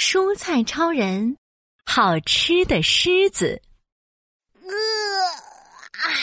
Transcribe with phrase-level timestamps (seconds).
[0.00, 1.36] 蔬菜超人，
[1.84, 3.60] 好吃的狮子。
[4.62, 4.70] 呃
[5.90, 6.14] 啊，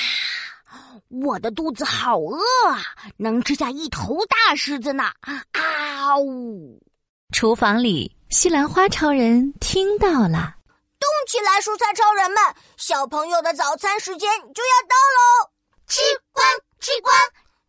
[1.10, 2.82] 我的肚子好饿啊，
[3.18, 5.12] 能吃下一头大狮子呢！
[5.52, 6.82] 啊呜！
[7.34, 10.56] 厨房里，西兰花超人听到了，
[10.98, 12.42] 动起来，蔬菜超人们！
[12.78, 15.52] 小朋友的早餐时间就要到喽！
[15.86, 16.02] 吃
[16.32, 16.48] 光，
[16.80, 17.14] 吃光，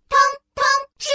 [0.08, 0.16] 通
[0.54, 0.64] 通
[1.00, 1.08] 吃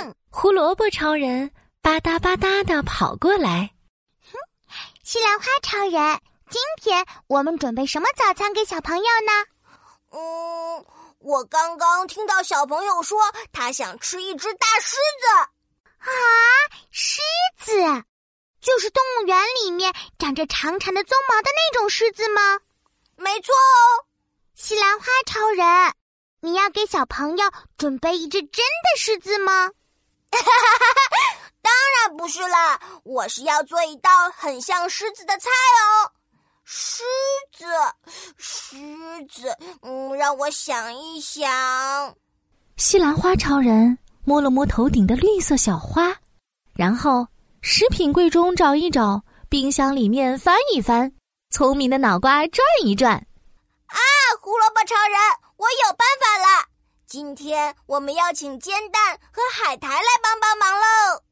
[0.00, 0.16] 光！
[0.30, 1.50] 胡萝卜超人
[1.82, 3.70] 吧嗒吧嗒的跑过来。
[5.04, 6.18] 西兰花超人，
[6.48, 9.44] 今天我们准备什么早餐给小朋友呢？
[10.12, 10.86] 嗯，
[11.18, 13.20] 我刚刚听到小朋友说
[13.52, 15.26] 他想吃一只大狮子。
[15.98, 16.08] 啊，
[16.90, 17.20] 狮
[17.58, 17.74] 子，
[18.62, 22.58] 就是动物园里面长着长长的鬃毛的那种狮子吗？
[23.16, 24.08] 没错哦。
[24.54, 25.92] 西兰花超人，
[26.40, 27.44] 你要给小朋友
[27.76, 29.70] 准备一只真的狮子吗？
[30.32, 31.13] 哈哈哈哈！
[31.64, 36.12] 当然不是啦，我是要做一道很像狮子的菜哦。
[36.62, 37.02] 狮
[37.56, 37.64] 子，
[38.36, 38.76] 狮
[39.30, 42.14] 子，嗯，让我想一想。
[42.76, 46.14] 西兰花超人摸了摸头顶的绿色小花，
[46.74, 47.26] 然后
[47.62, 51.10] 食品柜中找一找，冰箱里面翻一翻，
[51.50, 53.14] 聪明的脑瓜转一转。
[53.14, 53.98] 啊，
[54.42, 55.18] 胡萝卜超人，
[55.56, 56.66] 我有办法了！
[57.06, 61.22] 今天我们要请煎蛋和海苔来帮帮忙喽。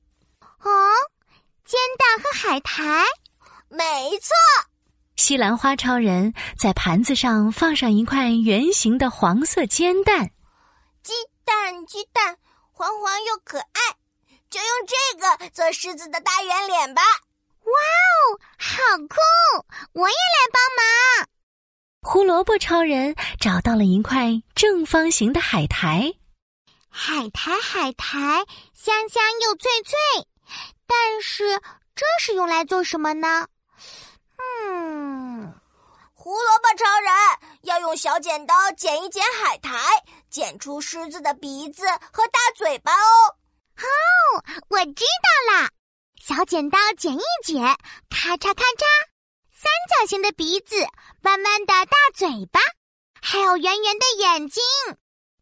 [0.62, 0.70] 哦，
[1.64, 3.04] 煎蛋和海苔，
[3.68, 4.30] 没错。
[5.16, 10.30] 西兰花超人在盘子上放上一块圆形的黄色煎蛋，
[11.02, 11.12] 鸡
[11.44, 12.38] 蛋鸡蛋，
[12.72, 13.80] 黄黄又可爱，
[14.50, 17.02] 就用这个做狮子的大圆脸吧。
[17.64, 19.16] 哇哦，好酷！
[19.92, 21.28] 我也来帮忙。
[22.00, 26.14] 胡萝卜超人找到了一块正方形的海苔，
[26.88, 30.26] 海苔海苔，香香又脆脆。
[30.86, 31.60] 但是
[31.94, 33.46] 这是用来做什么呢？
[34.38, 35.54] 嗯，
[36.12, 37.12] 胡萝卜超人
[37.62, 39.78] 要用小剪刀剪一剪海苔，
[40.30, 43.36] 剪出狮子的鼻子和大嘴巴哦。
[43.76, 45.68] 哦，我知道了，
[46.20, 47.62] 小剪刀剪一剪，
[48.10, 48.84] 咔嚓咔嚓，
[49.50, 50.76] 三角形的鼻子，
[51.22, 52.60] 弯弯的大嘴巴，
[53.20, 54.62] 还有圆圆的眼睛。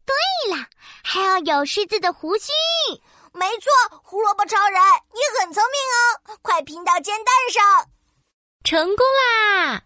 [0.05, 0.65] 对了，
[1.03, 2.51] 还要有狮子的胡须。
[3.33, 4.79] 没错，胡萝卜超人，
[5.13, 6.37] 你很聪明哦！
[6.41, 7.89] 快拼到煎蛋上，
[8.63, 9.83] 成功啦！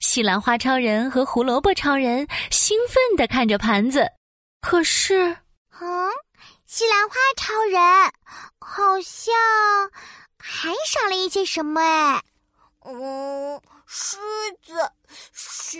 [0.00, 4.08] 西兰花超人和胡萝卜超人兴奋的看着盘子，
[4.60, 5.36] 可是，
[5.80, 6.10] 嗯，
[6.66, 7.82] 西兰花超人
[8.60, 9.34] 好像
[10.38, 12.22] 还少了一些什么哎。
[12.84, 14.16] 嗯，狮
[14.62, 14.92] 子，
[15.32, 15.78] 狮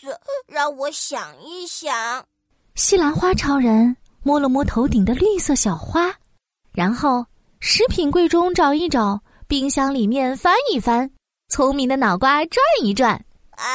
[0.00, 2.26] 子，让我想一想。
[2.74, 6.10] 西兰花超人摸了摸头顶的绿色小花。
[6.72, 7.26] 然后，
[7.60, 11.10] 食品柜中找一找，冰箱里面翻一翻，
[11.48, 13.12] 聪明的脑瓜转一转。
[13.56, 13.66] 啊，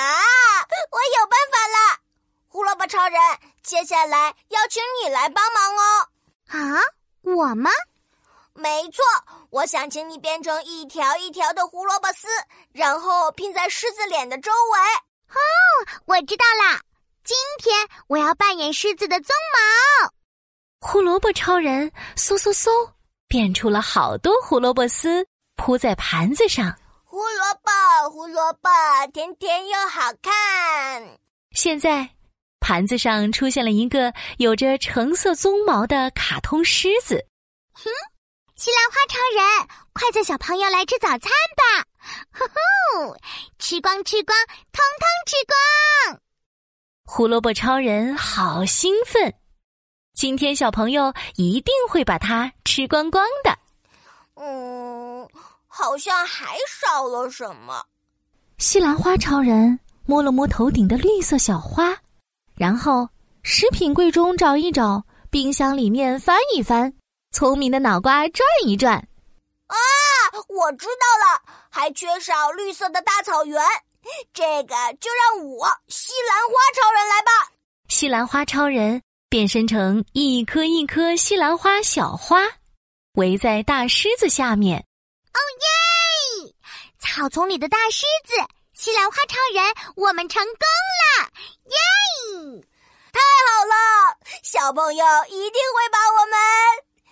[0.91, 1.99] 我有办法了！
[2.47, 3.19] 胡萝卜超人，
[3.61, 6.07] 接下来要请你来帮忙哦。
[6.47, 6.81] 啊，
[7.21, 7.69] 我吗？
[8.53, 9.03] 没错，
[9.49, 12.27] 我想请你变成一条一条的胡萝卜丝，
[12.71, 14.79] 然后拼在狮子脸的周围。
[15.29, 15.37] 哦，
[16.05, 16.79] 我知道了，
[17.25, 17.75] 今天
[18.07, 20.14] 我要扮演狮子的鬃毛。
[20.87, 22.69] 胡萝卜超人嗖嗖嗖
[23.27, 25.25] 变出了好多胡萝卜丝，
[25.55, 26.77] 铺在盘子上。
[27.03, 28.69] 胡萝卜，胡萝卜，
[29.11, 31.17] 甜甜又好看。
[31.53, 32.07] 现在，
[32.59, 37.15] 盘子上出现了一个有着橙色鬃毛的卡通狮子。
[37.73, 37.89] 哼，
[38.55, 41.83] 西兰花超人，快叫小朋友来吃早餐吧！
[42.31, 43.17] 呼呼，
[43.57, 44.37] 吃光吃光，
[44.71, 46.21] 通通吃光！
[47.07, 49.33] 胡萝卜超人好兴奋。
[50.15, 53.53] 今天小朋友一定会把它吃光光的。
[54.35, 55.27] 嗯，
[55.67, 57.85] 好像还少了什么。
[58.57, 61.93] 西兰花超人摸了摸头顶的绿色小花，
[62.55, 63.07] 然后
[63.43, 66.93] 食品柜中找一找，冰箱里面翻一翻，
[67.33, 68.95] 聪明的脑瓜转一转。
[69.67, 69.75] 啊，
[70.47, 73.61] 我知道了，还缺少绿色的大草原。
[74.33, 77.51] 这个就让我西兰花超人来吧。
[77.89, 79.01] 西兰花超人。
[79.35, 82.39] 变身成一颗一颗西兰花小花，
[83.15, 84.79] 围在大狮子下面。
[84.79, 85.39] 哦
[86.45, 86.55] 耶！
[86.99, 88.33] 草丛里的大狮子，
[88.71, 90.65] 西兰花超人，我们成功
[91.19, 91.29] 了！
[91.65, 92.65] 耶！
[93.11, 96.39] 太好了，小朋友一定会把我们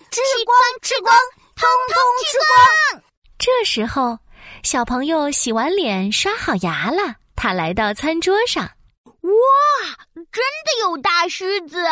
[0.10, 1.14] 吃光吃光，
[1.58, 3.04] 通通吃光。
[3.38, 4.18] 这时候，
[4.64, 8.64] 小朋友洗完脸、刷好牙了，他来到餐桌上。
[8.64, 9.30] 哇，
[10.16, 11.84] 真的有大狮子！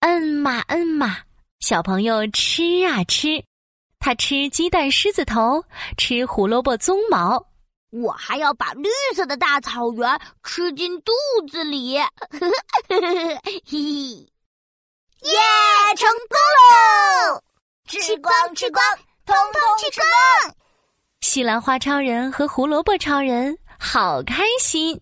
[0.00, 1.18] 嗯嘛嗯嘛，
[1.60, 3.42] 小朋友吃啊吃，
[3.98, 5.64] 他吃鸡蛋狮子头，
[5.96, 7.46] 吃胡萝卜鬃毛。
[7.90, 11.12] 我还要把绿色的大草原吃进肚
[11.50, 11.98] 子里。
[11.98, 12.48] 嘿
[13.66, 13.78] 嘿，
[15.22, 15.40] 耶，
[15.96, 17.42] 成功喽！
[17.88, 18.84] 吃光吃光，
[19.24, 20.54] 通通吃光！
[21.22, 25.00] 西兰花超人和胡萝卜超人好开心。